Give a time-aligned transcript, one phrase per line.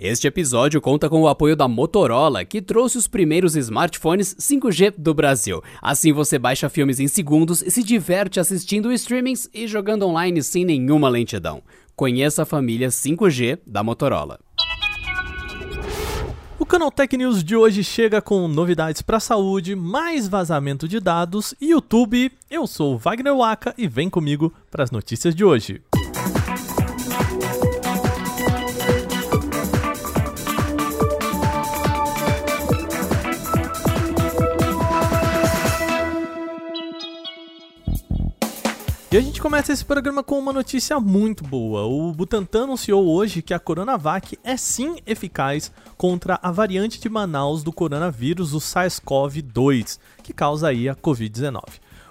[0.00, 5.12] Este episódio conta com o apoio da Motorola, que trouxe os primeiros smartphones 5G do
[5.12, 5.60] Brasil.
[5.82, 10.64] Assim você baixa filmes em segundos e se diverte assistindo streamings e jogando online sem
[10.64, 11.64] nenhuma lentidão.
[11.96, 14.38] Conheça a família 5G da Motorola.
[16.60, 21.00] O Canal Tech News de hoje chega com novidades para a saúde, mais vazamento de
[21.00, 22.30] dados e YouTube.
[22.48, 25.82] Eu sou Wagner Waka e vem comigo para as notícias de hoje.
[39.10, 41.86] E a gente começa esse programa com uma notícia muito boa.
[41.86, 47.62] O Butantan anunciou hoje que a Coronavac é sim eficaz contra a variante de Manaus
[47.62, 51.62] do coronavírus, o SARS-CoV-2, que causa aí a Covid-19.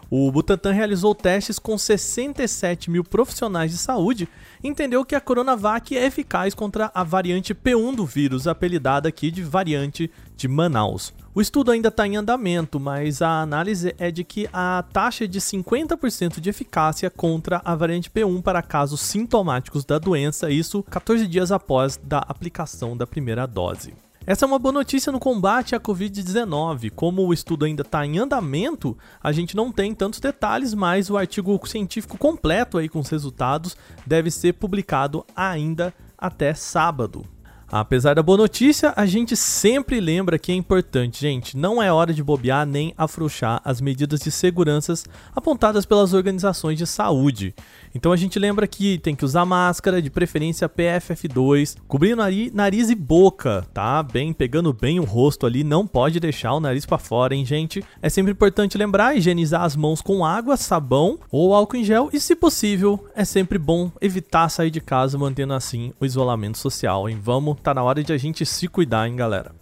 [0.10, 4.28] O Butantan realizou testes com 67 mil profissionais de saúde
[4.64, 9.30] e entendeu que a Coronavac é eficaz contra a variante P1 do vírus, apelidada aqui
[9.30, 11.14] de variante de Manaus.
[11.36, 15.28] O estudo ainda está em andamento, mas a análise é de que a taxa é
[15.28, 21.28] de 50% de eficácia contra a variante P1 para casos sintomáticos da doença, isso 14
[21.28, 23.94] dias após da aplicação da primeira dose.
[24.30, 26.92] Essa é uma boa notícia no combate à Covid-19.
[26.94, 31.16] Como o estudo ainda está em andamento, a gente não tem tantos detalhes, mas o
[31.16, 37.24] artigo científico completo aí com os resultados deve ser publicado ainda até sábado.
[37.70, 42.14] Apesar da boa notícia, a gente sempre lembra que é importante, gente, não é hora
[42.14, 44.94] de bobear nem afrouxar as medidas de segurança
[45.36, 47.54] apontadas pelas organizações de saúde.
[47.94, 52.90] Então a gente lembra que tem que usar máscara, de preferência PFF2, cobrir nariz, nariz
[52.90, 54.02] e boca, tá?
[54.02, 57.84] Bem, pegando bem o rosto ali, não pode deixar o nariz para fora, hein, gente?
[58.02, 62.20] É sempre importante lembrar higienizar as mãos com água, sabão ou álcool em gel e,
[62.20, 67.20] se possível, é sempre bom evitar sair de casa mantendo assim o isolamento social, hein?
[67.22, 69.56] Vamos tá na hora de a gente se cuidar, hein, galera?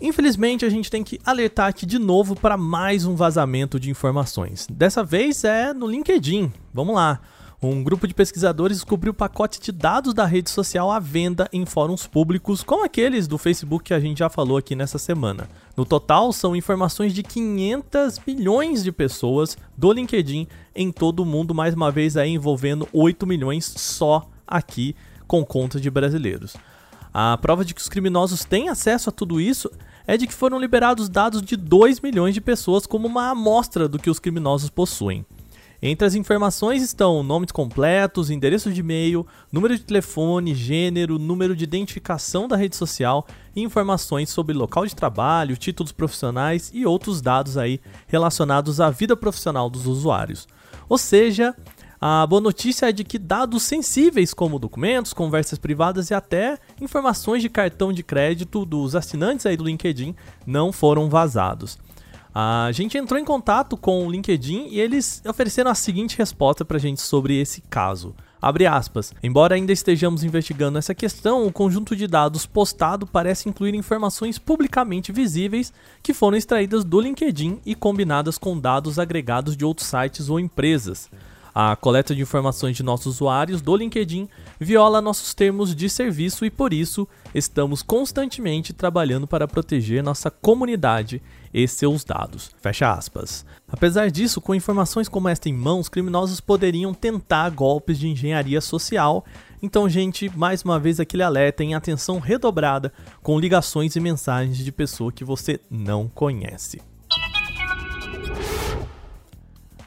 [0.00, 4.66] Infelizmente, a gente tem que alertar aqui de novo para mais um vazamento de informações.
[4.68, 6.52] Dessa vez é no LinkedIn.
[6.74, 7.20] Vamos lá.
[7.62, 12.08] Um grupo de pesquisadores descobriu pacote de dados da rede social à venda em fóruns
[12.08, 15.48] públicos, como aqueles do Facebook que a gente já falou aqui nessa semana.
[15.76, 21.54] No total, são informações de 500 milhões de pessoas do LinkedIn em todo o mundo,
[21.54, 24.96] mais uma vez aí envolvendo 8 milhões só aqui
[25.32, 26.54] com contas de brasileiros.
[27.10, 29.70] A prova de que os criminosos têm acesso a tudo isso
[30.06, 33.98] é de que foram liberados dados de 2 milhões de pessoas como uma amostra do
[33.98, 35.24] que os criminosos possuem.
[35.80, 41.64] Entre as informações estão nomes completos, endereço de e-mail, número de telefone, gênero, número de
[41.64, 43.26] identificação da rede social
[43.56, 49.70] informações sobre local de trabalho, títulos profissionais e outros dados aí relacionados à vida profissional
[49.70, 50.46] dos usuários.
[50.90, 51.56] Ou seja,
[52.04, 57.42] a boa notícia é de que dados sensíveis como documentos, conversas privadas e até informações
[57.42, 60.12] de cartão de crédito dos assinantes aí do LinkedIn
[60.44, 61.78] não foram vazados.
[62.34, 66.76] A gente entrou em contato com o LinkedIn e eles ofereceram a seguinte resposta para
[66.76, 68.16] a gente sobre esse caso.
[68.40, 69.14] Abre aspas.
[69.22, 75.12] Embora ainda estejamos investigando essa questão, o conjunto de dados postado parece incluir informações publicamente
[75.12, 80.40] visíveis que foram extraídas do LinkedIn e combinadas com dados agregados de outros sites ou
[80.40, 81.08] empresas.
[81.54, 84.26] A coleta de informações de nossos usuários do LinkedIn
[84.58, 91.20] viola nossos termos de serviço e por isso estamos constantemente trabalhando para proteger nossa comunidade
[91.52, 92.50] e seus dados.
[92.60, 93.44] Fecha aspas.
[93.68, 99.24] Apesar disso, com informações como esta em mãos, criminosos poderiam tentar golpes de engenharia social.
[99.62, 102.92] Então, gente, mais uma vez aquele alerta em atenção redobrada
[103.22, 106.80] com ligações e mensagens de pessoa que você não conhece.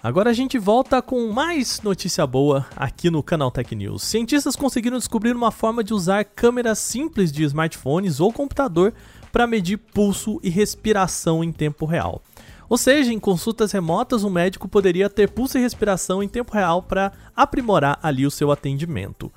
[0.06, 4.04] Agora a gente volta com mais notícia boa aqui no canal Tech News.
[4.04, 8.94] Cientistas conseguiram descobrir uma forma de usar câmeras simples de smartphones ou computador
[9.32, 12.22] para medir pulso e respiração em tempo real.
[12.70, 16.84] Ou seja, em consultas remotas, um médico poderia ter pulso e respiração em tempo real
[16.84, 19.32] para aprimorar ali o seu atendimento.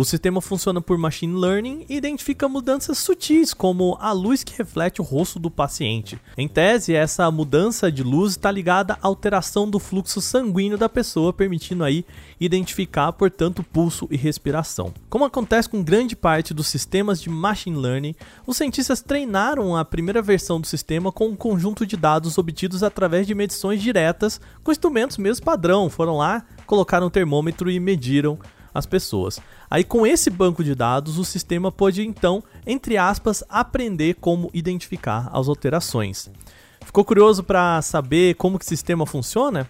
[0.00, 4.98] O sistema funciona por machine learning e identifica mudanças sutis, como a luz que reflete
[4.98, 6.18] o rosto do paciente.
[6.38, 11.34] Em tese, essa mudança de luz está ligada à alteração do fluxo sanguíneo da pessoa,
[11.34, 12.06] permitindo aí
[12.40, 14.94] identificar, portanto, pulso e respiração.
[15.10, 18.14] Como acontece com grande parte dos sistemas de machine learning,
[18.46, 23.26] os cientistas treinaram a primeira versão do sistema com um conjunto de dados obtidos através
[23.26, 25.90] de medições diretas com instrumentos mesmo padrão.
[25.90, 28.38] Foram lá, colocaram o termômetro e mediram
[28.74, 29.40] as pessoas.
[29.70, 35.30] Aí com esse banco de dados, o sistema pode então, entre aspas, aprender como identificar
[35.32, 36.30] as alterações.
[36.84, 39.68] Ficou curioso para saber como que o sistema funciona?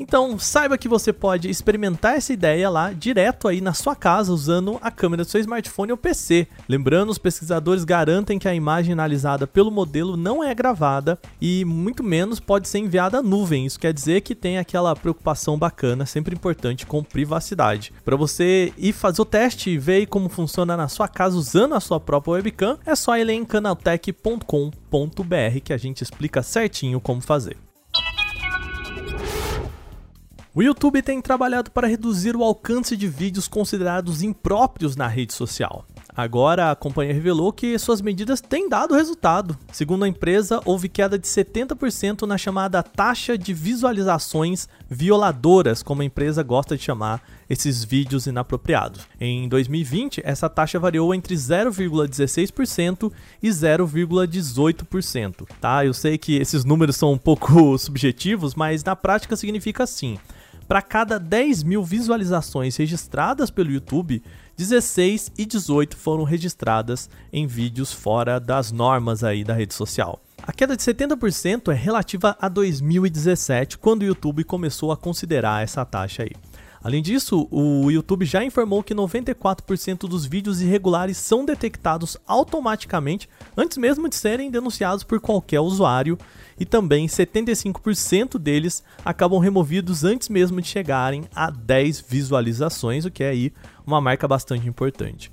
[0.00, 4.78] Então, saiba que você pode experimentar essa ideia lá direto aí na sua casa usando
[4.80, 6.46] a câmera do seu smartphone ou PC.
[6.68, 12.04] Lembrando, os pesquisadores garantem que a imagem analisada pelo modelo não é gravada e muito
[12.04, 13.66] menos pode ser enviada à nuvem.
[13.66, 17.92] Isso quer dizer que tem aquela preocupação bacana, sempre importante com privacidade.
[18.04, 21.80] Para você ir fazer o teste e ver como funciona na sua casa usando a
[21.80, 27.56] sua própria webcam, é só ir em canaltech.com.br que a gente explica certinho como fazer.
[30.58, 35.86] O YouTube tem trabalhado para reduzir o alcance de vídeos considerados impróprios na rede social.
[36.16, 39.56] Agora, a companhia revelou que suas medidas têm dado resultado.
[39.70, 46.04] Segundo a empresa, houve queda de 70% na chamada taxa de visualizações violadoras, como a
[46.04, 49.06] empresa gosta de chamar esses vídeos inapropriados.
[49.20, 55.46] Em 2020, essa taxa variou entre 0,16% e 0,18%.
[55.60, 55.86] Tá?
[55.86, 60.18] Eu sei que esses números são um pouco subjetivos, mas na prática significa assim.
[60.68, 64.22] Para cada 10 mil visualizações registradas pelo YouTube,
[64.54, 70.20] 16 e 18 foram registradas em vídeos fora das normas aí da rede social.
[70.42, 75.86] A queda de 70% é relativa a 2017, quando o YouTube começou a considerar essa
[75.86, 76.32] taxa aí.
[76.82, 83.76] Além disso, o YouTube já informou que 94% dos vídeos irregulares são detectados automaticamente antes
[83.76, 86.16] mesmo de serem denunciados por qualquer usuário,
[86.58, 93.22] e também 75% deles acabam removidos antes mesmo de chegarem a 10 visualizações, o que
[93.22, 93.52] é aí
[93.86, 95.32] uma marca bastante importante.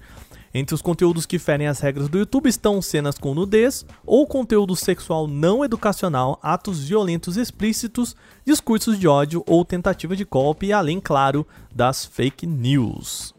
[0.57, 4.73] Entre os conteúdos que ferem as regras do YouTube estão cenas com nudez ou conteúdo
[4.73, 8.15] sexual não educacional, atos violentos explícitos,
[8.45, 13.35] discursos de ódio ou tentativa de golpe, além, claro, das fake news.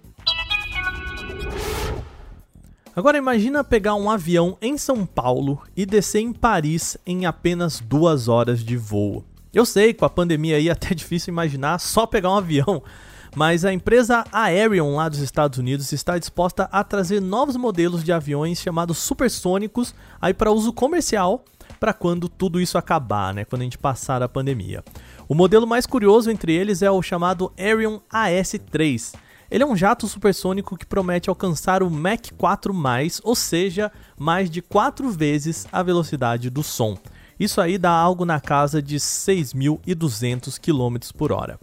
[2.94, 8.28] Agora imagina pegar um avião em São Paulo e descer em Paris em apenas duas
[8.28, 9.24] horas de voo.
[9.54, 12.82] Eu sei, com a pandemia aí é até difícil imaginar só pegar um avião,
[13.36, 18.10] mas a empresa Aerion lá dos Estados Unidos está disposta a trazer novos modelos de
[18.10, 21.44] aviões chamados supersônicos aí para uso comercial
[21.78, 24.82] para quando tudo isso acabar, né, quando a gente passar a pandemia.
[25.28, 29.14] O modelo mais curioso entre eles é o chamado Aerion AS3.
[29.50, 34.62] Ele é um jato supersônico que promete alcançar o Mach 4+, ou seja, mais de
[34.62, 36.96] 4 vezes a velocidade do som.
[37.38, 41.60] Isso aí dá algo na casa de 6.200 km por hora.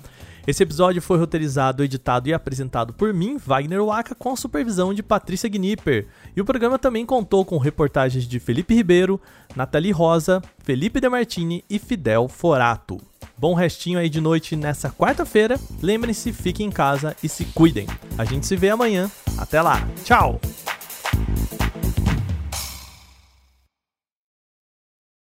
[0.46, 5.02] Esse episódio foi roteirizado, editado e apresentado por mim, Wagner Waka, com a supervisão de
[5.02, 6.06] Patrícia Gnipper.
[6.36, 9.18] E o programa também contou com reportagens de Felipe Ribeiro,
[9.56, 13.00] Nathalie Rosa, Felipe Demartini e Fidel Forato.
[13.38, 15.58] Bom restinho aí de noite nessa quarta-feira.
[15.82, 17.86] Lembrem-se, fiquem em casa e se cuidem.
[18.18, 19.10] A gente se vê amanhã.
[19.38, 19.86] Até lá.
[20.04, 20.40] Tchau!